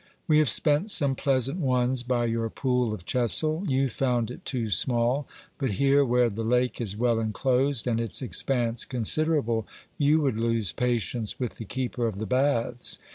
We 0.27 0.39
have 0.39 0.49
spent 0.49 0.89
some 0.89 1.13
pleasant 1.13 1.59
ones 1.59 2.01
by 2.01 2.25
your 2.25 2.49
pool 2.49 2.91
of 2.91 3.05
Chessel. 3.05 3.63
You 3.67 3.87
found 3.87 4.31
it 4.31 4.43
too 4.45 4.71
small; 4.71 5.27
but 5.59 5.73
here 5.73 6.03
where 6.03 6.31
the 6.31 6.43
lake 6.43 6.81
is 6.81 6.97
well 6.97 7.19
enclosed, 7.19 7.85
and 7.85 8.01
its 8.01 8.19
expanse 8.23 8.83
considerable, 8.83 9.67
you 9.99 10.19
would 10.21 10.39
lose 10.39 10.73
patience 10.73 11.39
with 11.39 11.57
the 11.59 11.65
keeper 11.65 12.07
of 12.07 12.15
the 12.17 12.25
baths. 12.25 12.97